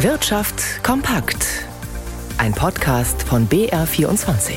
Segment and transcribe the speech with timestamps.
[0.00, 1.64] Wirtschaft kompakt.
[2.36, 4.52] Ein Podcast von BR24.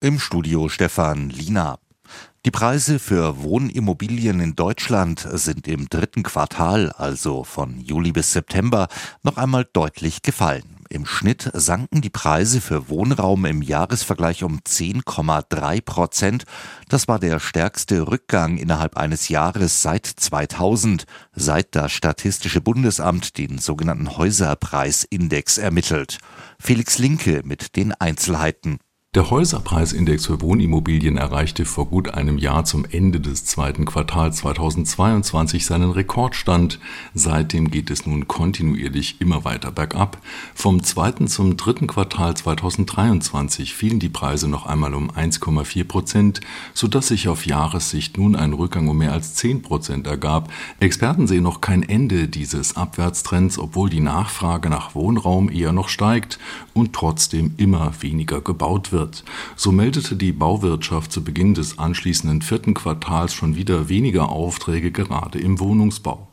[0.00, 1.80] Im Studio Stefan Lina.
[2.46, 8.86] Die Preise für Wohnimmobilien in Deutschland sind im dritten Quartal, also von Juli bis September,
[9.24, 10.81] noch einmal deutlich gefallen.
[10.92, 16.44] Im Schnitt sanken die Preise für Wohnraum im Jahresvergleich um 10,3 Prozent.
[16.90, 23.56] Das war der stärkste Rückgang innerhalb eines Jahres seit 2000, seit das Statistische Bundesamt den
[23.56, 26.18] sogenannten Häuserpreisindex ermittelt.
[26.60, 28.78] Felix Linke mit den Einzelheiten.
[29.14, 35.66] Der Häuserpreisindex für Wohnimmobilien erreichte vor gut einem Jahr zum Ende des zweiten Quartals 2022
[35.66, 36.80] seinen Rekordstand.
[37.12, 40.16] Seitdem geht es nun kontinuierlich immer weiter bergab.
[40.54, 46.40] Vom zweiten zum dritten Quartal 2023 fielen die Preise noch einmal um 1,4 Prozent,
[46.72, 50.50] sodass sich auf Jahressicht nun ein Rückgang um mehr als 10 Prozent ergab.
[50.80, 56.38] Experten sehen noch kein Ende dieses Abwärtstrends, obwohl die Nachfrage nach Wohnraum eher noch steigt
[56.72, 59.24] und trotzdem immer weniger gebaut wird wird.
[59.56, 65.40] So meldete die Bauwirtschaft zu Beginn des anschließenden vierten Quartals schon wieder weniger Aufträge gerade
[65.40, 66.28] im Wohnungsbau.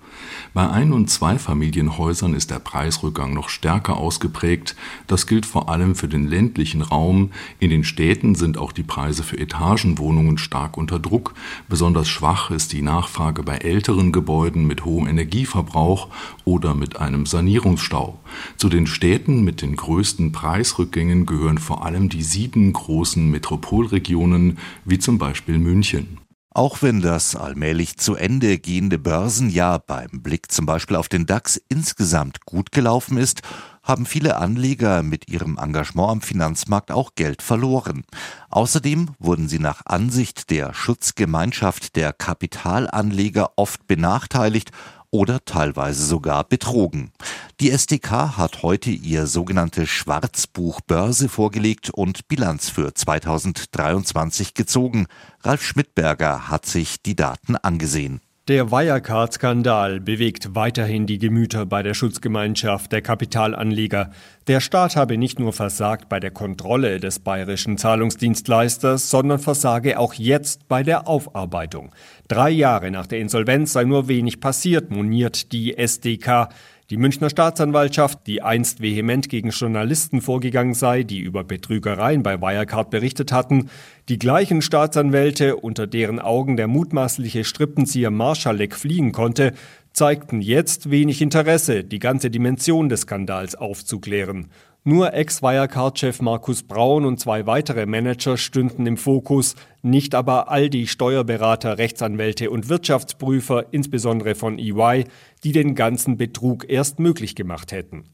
[0.53, 4.75] Bei Ein- und Zweifamilienhäusern ist der Preisrückgang noch stärker ausgeprägt.
[5.07, 7.31] Das gilt vor allem für den ländlichen Raum.
[7.59, 11.33] In den Städten sind auch die Preise für Etagenwohnungen stark unter Druck.
[11.67, 16.07] Besonders schwach ist die Nachfrage bei älteren Gebäuden mit hohem Energieverbrauch
[16.45, 18.19] oder mit einem Sanierungsstau.
[18.57, 24.99] Zu den Städten mit den größten Preisrückgängen gehören vor allem die sieben großen Metropolregionen wie
[24.99, 26.28] zum Beispiel München.
[26.59, 31.55] Auch wenn das allmählich zu Ende gehende Börsenjahr beim Blick zum Beispiel auf den DAX
[31.69, 33.43] insgesamt gut gelaufen ist,
[33.81, 38.03] haben viele Anleger mit ihrem Engagement am Finanzmarkt auch Geld verloren.
[38.49, 44.71] Außerdem wurden sie nach Ansicht der Schutzgemeinschaft der Kapitalanleger oft benachteiligt
[45.11, 47.11] oder teilweise sogar betrogen.
[47.59, 55.07] Die SDK hat heute ihr sogenanntes Schwarzbuch Börse vorgelegt und Bilanz für 2023 gezogen.
[55.41, 58.21] Ralf Schmidberger hat sich die Daten angesehen.
[58.49, 64.09] Der Wirecard-Skandal bewegt weiterhin die Gemüter bei der Schutzgemeinschaft der Kapitalanleger.
[64.47, 70.15] Der Staat habe nicht nur versagt bei der Kontrolle des bayerischen Zahlungsdienstleisters, sondern versage auch
[70.15, 71.91] jetzt bei der Aufarbeitung.
[72.27, 76.49] Drei Jahre nach der Insolvenz sei nur wenig passiert, moniert die SDK.
[76.89, 82.89] Die Münchner Staatsanwaltschaft, die einst vehement gegen Journalisten vorgegangen sei, die über Betrügereien bei Wirecard
[82.89, 83.69] berichtet hatten,
[84.07, 89.53] die gleichen Staatsanwälte, unter deren Augen der mutmaßliche Strippenzieher Marschalek fliehen konnte,
[89.93, 94.47] zeigten jetzt wenig Interesse, die ganze Dimension des Skandals aufzuklären.
[94.85, 100.87] Nur Ex-Wirecard-Chef Markus Braun und zwei weitere Manager stünden im Fokus, nicht aber all die
[100.87, 105.03] Steuerberater, Rechtsanwälte und Wirtschaftsprüfer, insbesondere von EY,
[105.43, 108.05] die den ganzen Betrug erst möglich gemacht hätten.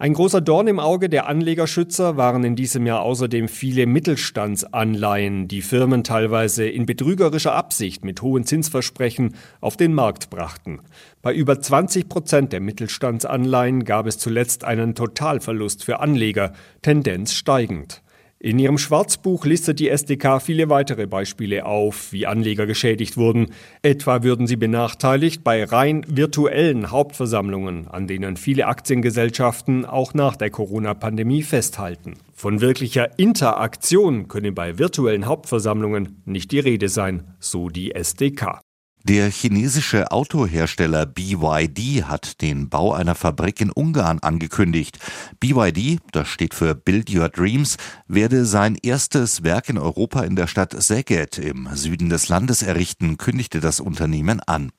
[0.00, 5.60] Ein großer Dorn im Auge der Anlegerschützer waren in diesem Jahr außerdem viele Mittelstandsanleihen, die
[5.60, 10.78] Firmen teilweise in betrügerischer Absicht mit hohen Zinsversprechen auf den Markt brachten.
[11.20, 18.00] Bei über 20 Prozent der Mittelstandsanleihen gab es zuletzt einen Totalverlust für Anleger, Tendenz steigend.
[18.40, 23.48] In ihrem Schwarzbuch listet die SDK viele weitere Beispiele auf, wie Anleger geschädigt wurden.
[23.82, 30.50] Etwa würden sie benachteiligt bei rein virtuellen Hauptversammlungen, an denen viele Aktiengesellschaften auch nach der
[30.50, 32.14] Corona-Pandemie festhalten.
[32.32, 38.60] Von wirklicher Interaktion könne bei virtuellen Hauptversammlungen nicht die Rede sein, so die SDK.
[39.04, 44.98] Der chinesische Autohersteller BYD hat den Bau einer Fabrik in Ungarn angekündigt.
[45.40, 47.76] BYD, das steht für Build Your Dreams,
[48.06, 53.16] werde sein erstes Werk in Europa in der Stadt Szeged im Süden des Landes errichten,
[53.16, 54.72] kündigte das Unternehmen an.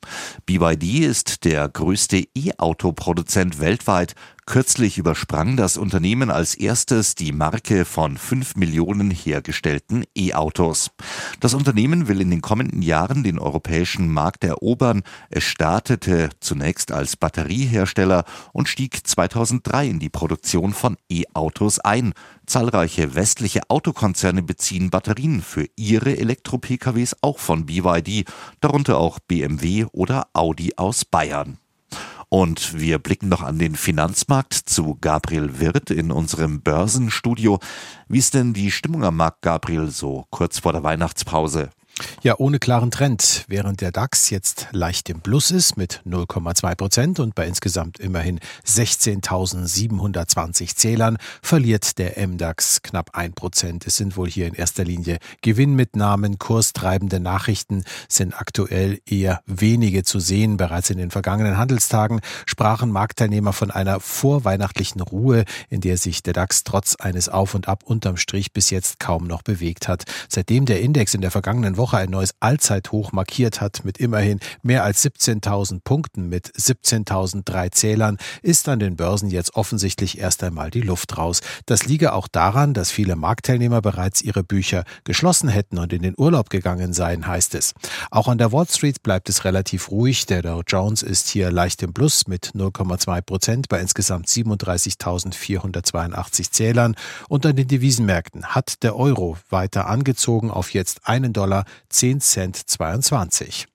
[0.45, 4.15] BYD ist der größte E-Auto-Produzent weltweit
[4.49, 10.89] Kürzlich übersprang das Unternehmen als erstes die Marke von fünf Millionen hergestellten E-Autos.
[11.39, 15.03] Das Unternehmen will in den kommenden Jahren den europäischen Markt erobern.
[15.29, 22.13] Es startete zunächst als Batteriehersteller und stieg 2003 in die Produktion von E-Autos ein.
[22.47, 28.27] Zahlreiche westliche Autokonzerne beziehen Batterien für ihre Elektro-PKWs auch von BYD,
[28.61, 31.59] darunter auch BMW oder Audi aus Bayern.
[32.29, 37.59] Und wir blicken noch an den Finanzmarkt zu Gabriel Wirth in unserem Börsenstudio.
[38.07, 41.71] Wie ist denn die Stimmung am Markt, Gabriel, so kurz vor der Weihnachtspause?
[42.21, 43.45] Ja, ohne klaren Trend.
[43.47, 48.39] Während der DAX jetzt leicht im Plus ist mit 0,2 Prozent und bei insgesamt immerhin
[48.65, 53.87] 16.720 Zählern, verliert der MDAX knapp ein Prozent.
[53.87, 60.19] Es sind wohl hier in erster Linie Gewinnmitnahmen, kurstreibende Nachrichten sind aktuell eher wenige zu
[60.19, 60.57] sehen.
[60.57, 66.33] Bereits in den vergangenen Handelstagen sprachen Marktteilnehmer von einer vorweihnachtlichen Ruhe, in der sich der
[66.33, 70.03] DAX trotz eines Auf und Ab unterm Strich bis jetzt kaum noch bewegt hat.
[70.27, 74.83] Seitdem der Index in der vergangenen Woche ein neues Allzeithoch markiert hat mit immerhin mehr
[74.83, 80.81] als 17.000 Punkten mit 17.003 Zählern, ist an den Börsen jetzt offensichtlich erst einmal die
[80.81, 81.41] Luft raus.
[81.65, 86.13] Das liege auch daran, dass viele Marktteilnehmer bereits ihre Bücher geschlossen hätten und in den
[86.15, 87.73] Urlaub gegangen seien, heißt es.
[88.11, 90.27] Auch an der Wall Street bleibt es relativ ruhig.
[90.27, 96.93] Der Dow Jones ist hier leicht im Plus mit 0,2 Prozent bei insgesamt 37.482 Zählern
[97.29, 102.67] und an den Devisenmärkten hat der Euro weiter angezogen auf jetzt einen Dollar 10 Cent
[102.67, 103.65] 22.